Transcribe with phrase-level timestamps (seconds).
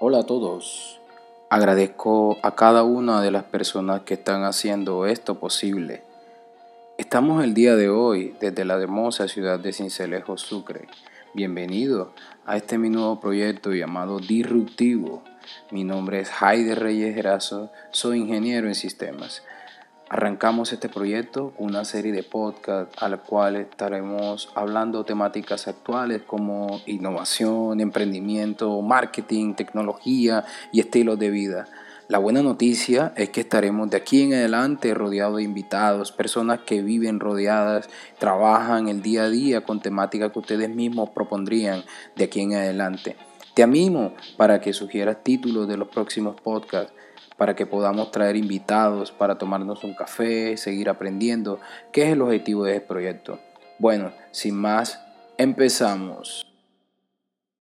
[0.00, 1.00] Hola a todos.
[1.50, 6.04] Agradezco a cada una de las personas que están haciendo esto posible.
[6.98, 10.86] Estamos el día de hoy desde la hermosa ciudad de Cincelejo, Sucre.
[11.34, 12.12] Bienvenido
[12.46, 15.24] a este mi nuevo proyecto llamado Disruptivo.
[15.72, 19.42] Mi nombre es Jaide Reyes Gerazo, soy ingeniero en sistemas.
[20.10, 26.80] Arrancamos este proyecto una serie de podcasts a la cual estaremos hablando temáticas actuales como
[26.86, 31.66] innovación, emprendimiento, marketing, tecnología y estilos de vida.
[32.08, 36.80] La buena noticia es que estaremos de aquí en adelante rodeados de invitados, personas que
[36.80, 41.82] viven rodeadas, trabajan el día a día con temáticas que ustedes mismos propondrían
[42.16, 43.27] de aquí en adelante.
[43.58, 46.92] Te animo para que sugieras títulos de los próximos podcasts
[47.36, 51.58] para que podamos traer invitados para tomarnos un café, seguir aprendiendo,
[51.90, 53.40] qué es el objetivo de este proyecto.
[53.80, 55.00] Bueno, sin más,
[55.38, 56.47] empezamos.